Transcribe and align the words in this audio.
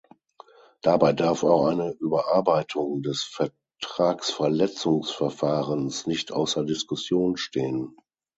Dabei 0.81 1.13
darf 1.13 1.43
auch 1.43 1.65
eine 1.67 1.91
Überarbeitung 1.91 3.03
des 3.03 3.21
Vertragsverletzungsverfahrens 3.21 6.07
nicht 6.07 6.31
außer 6.31 6.65
Diskussion 6.65 7.37
stehen. 7.37 7.95